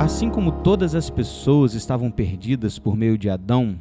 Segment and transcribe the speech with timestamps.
[0.00, 3.78] Assim como todas as pessoas estavam perdidas por meio de Adão,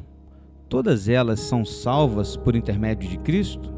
[0.67, 3.73] todas elas são salvas por intermédio de Cristo?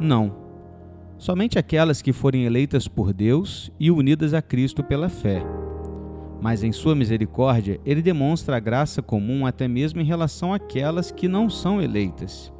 [0.00, 0.34] Não.
[1.18, 5.44] Somente aquelas que forem eleitas por Deus e unidas a Cristo pela fé.
[6.40, 11.28] Mas em sua misericórdia, ele demonstra a graça comum até mesmo em relação àquelas que
[11.28, 12.50] não são eleitas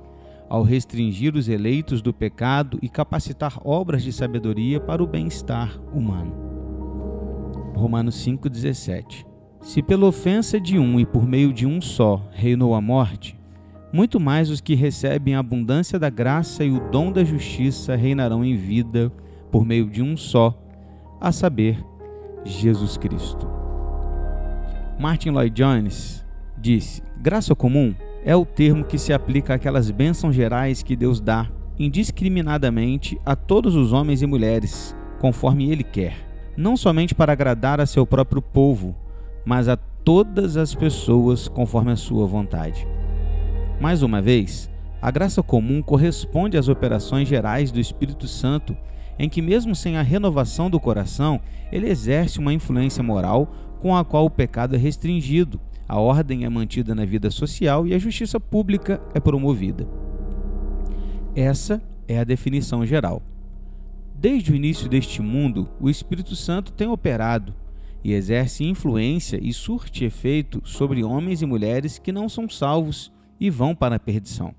[0.51, 6.35] ao restringir os eleitos do pecado e capacitar obras de sabedoria para o bem-estar humano.
[7.77, 9.25] Romanos 5,17
[9.63, 13.39] Se pela ofensa de um e por meio de um só reinou a morte,
[13.93, 18.45] muito mais os que recebem a abundância da graça e o dom da justiça reinarão
[18.45, 19.13] em vida
[19.53, 20.61] por meio de um só,
[21.21, 21.85] a saber,
[22.45, 23.49] Jesus Cristo.
[24.99, 26.25] Martin Lloyd Jones
[26.59, 31.49] disse: Graça comum é o termo que se aplica àquelas bênçãos gerais que Deus dá
[31.79, 36.15] indiscriminadamente a todos os homens e mulheres, conforme Ele quer,
[36.55, 38.95] não somente para agradar a seu próprio povo,
[39.47, 42.87] mas a todas as pessoas conforme a sua vontade.
[43.81, 48.77] Mais uma vez, a graça comum corresponde às operações gerais do Espírito Santo,
[49.19, 51.41] em que, mesmo sem a renovação do coração,
[51.73, 55.59] ele exerce uma influência moral com a qual o pecado é restringido
[55.91, 59.89] a ordem é mantida na vida social e a justiça pública é promovida.
[61.35, 63.21] Essa é a definição geral.
[64.15, 67.53] Desde o início deste mundo, o Espírito Santo tem operado
[68.05, 73.51] e exerce influência e surte efeito sobre homens e mulheres que não são salvos e
[73.51, 74.55] vão para a perdição.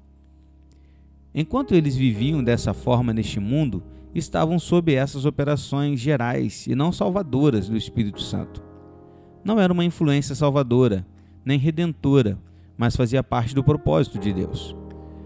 [1.34, 3.82] Enquanto eles viviam dessa forma neste mundo,
[4.14, 8.62] estavam sob essas operações gerais e não salvadoras do Espírito Santo.
[9.46, 11.06] Não era uma influência salvadora,
[11.46, 12.38] nem redentora,
[12.78, 14.76] mas fazia parte do propósito de Deus.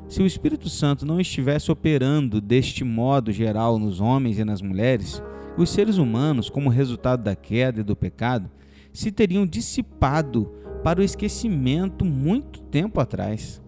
[0.07, 5.21] Se o Espírito Santo não estivesse operando deste modo geral nos homens e nas mulheres,
[5.57, 8.49] os seres humanos, como resultado da queda e do pecado,
[8.93, 10.51] se teriam dissipado
[10.83, 13.61] para o esquecimento muito tempo atrás.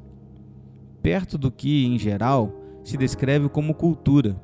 [1.01, 4.39] Perto do que, em geral, se descreve como cultura.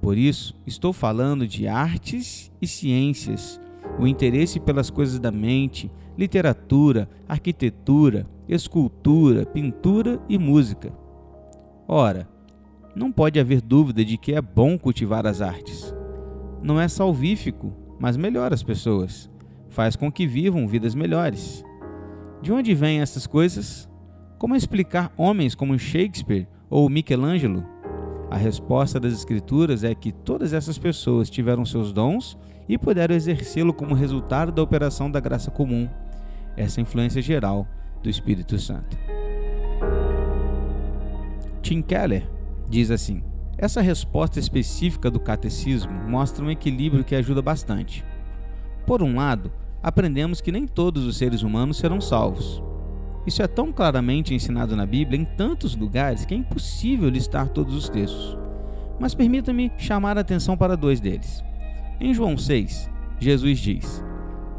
[0.00, 3.60] Por isso, estou falando de artes e ciências,
[3.98, 10.92] o interesse pelas coisas da mente, literatura, arquitetura, escultura, pintura e música.
[11.86, 12.28] Ora,
[12.94, 15.94] não pode haver dúvida de que é bom cultivar as artes.
[16.62, 19.30] Não é salvífico, mas melhora as pessoas,
[19.68, 21.64] faz com que vivam vidas melhores.
[22.40, 23.88] De onde vêm essas coisas?
[24.38, 27.64] Como explicar homens como Shakespeare ou Michelangelo?
[28.30, 33.72] A resposta das Escrituras é que todas essas pessoas tiveram seus dons e puderam exercê-lo
[33.72, 35.88] como resultado da operação da graça comum,
[36.56, 37.66] essa influência geral
[38.02, 38.96] do Espírito Santo.
[41.62, 42.28] Tim Keller
[42.68, 43.22] diz assim:
[43.56, 48.04] essa resposta específica do catecismo mostra um equilíbrio que ajuda bastante.
[48.86, 49.52] Por um lado,
[49.82, 52.62] aprendemos que nem todos os seres humanos serão salvos.
[53.24, 57.74] Isso é tão claramente ensinado na Bíblia em tantos lugares que é impossível listar todos
[57.74, 58.36] os textos.
[58.98, 61.44] Mas permita-me chamar a atenção para dois deles.
[62.04, 62.90] Em João 6,
[63.20, 64.04] Jesus diz: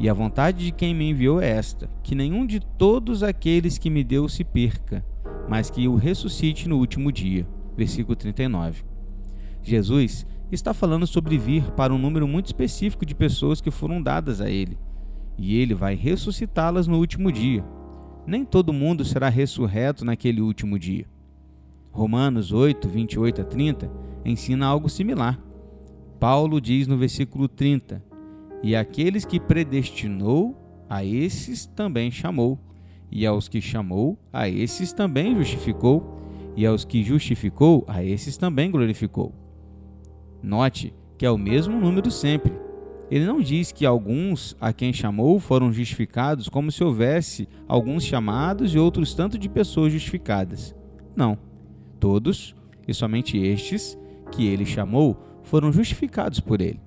[0.00, 3.90] E a vontade de quem me enviou é esta: que nenhum de todos aqueles que
[3.90, 5.04] me deu se perca,
[5.46, 7.46] mas que o ressuscite no último dia.
[7.76, 8.82] Versículo 39.
[9.62, 14.40] Jesus está falando sobre vir para um número muito específico de pessoas que foram dadas
[14.40, 14.78] a ele,
[15.36, 17.62] e ele vai ressuscitá-las no último dia
[18.26, 21.06] nem todo mundo será ressurreto naquele último dia.
[21.92, 23.90] Romanos 8, 28 a 30
[24.24, 25.38] ensina algo similar.
[26.24, 28.02] Paulo diz no versículo 30:
[28.62, 30.56] E aqueles que predestinou,
[30.88, 32.58] a esses também chamou,
[33.12, 36.18] e aos que chamou, a esses também justificou,
[36.56, 39.34] e aos que justificou, a esses também glorificou.
[40.42, 42.54] Note que é o mesmo número sempre,
[43.10, 48.74] ele não diz que alguns a quem chamou foram justificados como se houvesse alguns chamados
[48.74, 50.74] e outros tanto de pessoas justificadas.
[51.14, 51.36] Não.
[52.00, 52.56] Todos,
[52.88, 53.98] e somente estes
[54.32, 56.80] que ele chamou, foram justificados por ele.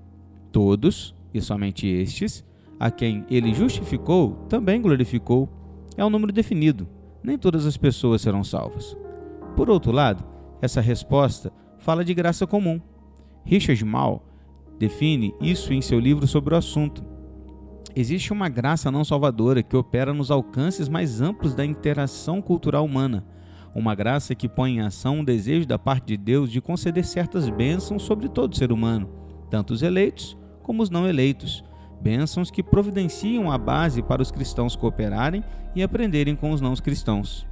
[0.52, 2.44] Todos, e somente estes,
[2.80, 5.50] a quem ele justificou, também glorificou.
[5.96, 6.88] É um número definido.
[7.24, 8.96] Nem todas as pessoas serão salvas.
[9.56, 10.24] Por outro lado,
[10.62, 12.82] essa resposta fala de graça comum.
[13.44, 14.24] Richard Mall
[14.78, 17.04] define isso em seu livro sobre o assunto.
[17.96, 23.26] Existe uma graça não salvadora que opera nos alcances mais amplos da interação cultural humana,
[23.78, 27.48] uma graça que põe em ação um desejo da parte de Deus de conceder certas
[27.48, 29.08] bênçãos sobre todo ser humano,
[29.52, 31.64] tanto os eleitos como os não eleitos,
[32.02, 35.44] bênçãos que providenciam a base para os cristãos cooperarem
[35.76, 37.46] e aprenderem com os não cristãos.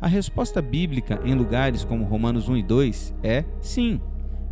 [0.00, 4.00] A resposta bíblica em lugares como Romanos 1 e 2 é sim,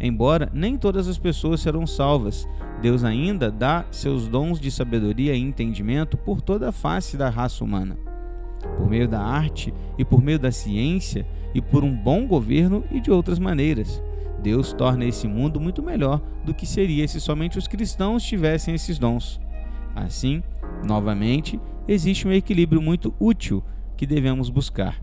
[0.01, 2.49] Embora nem todas as pessoas serão salvas,
[2.81, 7.65] Deus ainda dá seus dons de sabedoria e entendimento por toda a face da raça
[7.65, 8.08] humana.
[8.77, 13.01] Por meio da arte e por meio da ciência e por um bom governo e
[13.01, 14.03] de outras maneiras.
[14.43, 18.99] Deus torna esse mundo muito melhor do que seria se somente os cristãos tivessem esses
[18.99, 19.41] dons.
[19.95, 20.43] Assim,
[20.85, 23.65] novamente, existe um equilíbrio muito útil
[23.97, 25.03] que devemos buscar.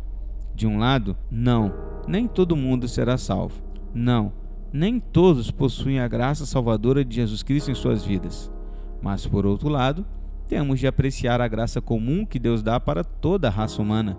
[0.53, 1.73] De um lado, não,
[2.07, 3.61] nem todo mundo será salvo.
[3.93, 4.31] Não,
[4.71, 8.51] nem todos possuem a graça salvadora de Jesus Cristo em suas vidas.
[9.01, 10.05] Mas, por outro lado,
[10.47, 14.17] temos de apreciar a graça comum que Deus dá para toda a raça humana.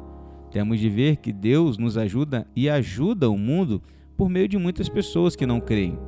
[0.50, 3.82] Temos de ver que Deus nos ajuda e ajuda o mundo
[4.16, 5.98] por meio de muitas pessoas que não creem.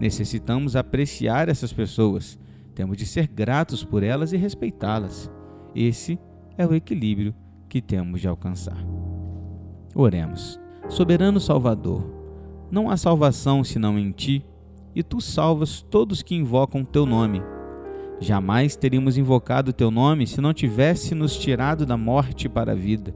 [0.00, 2.38] Necessitamos apreciar essas pessoas.
[2.74, 5.30] Temos de ser gratos por elas e respeitá-las.
[5.74, 6.18] Esse
[6.56, 7.34] é o equilíbrio
[7.68, 8.78] que temos de alcançar.
[9.94, 10.60] Oremos.
[10.88, 12.02] Soberano Salvador,
[12.70, 14.44] não há salvação senão em ti,
[14.94, 17.42] e tu salvas todos que invocam teu nome.
[18.20, 23.14] Jamais teríamos invocado teu nome se não tivesse nos tirado da morte para a vida.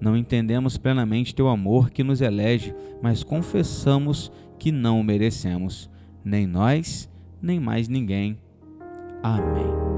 [0.00, 5.90] Não entendemos plenamente teu amor que nos elege, mas confessamos que não o merecemos,
[6.24, 7.08] nem nós,
[7.40, 8.38] nem mais ninguém.
[9.22, 9.91] Amém.